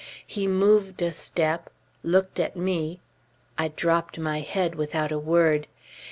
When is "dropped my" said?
3.67-4.39